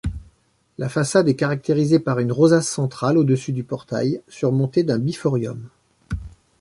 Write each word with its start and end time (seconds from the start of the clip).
La 0.79 0.89
façade 0.89 1.29
est 1.29 1.35
caractérisée 1.35 1.99
par 1.99 2.17
une 2.17 2.31
rosace 2.31 2.67
centrale 2.67 3.19
au-dessus 3.19 3.51
du 3.53 3.63
portail, 3.63 4.19
surmontée 4.27 4.81
d'un 4.81 4.97
biforium. 4.97 5.69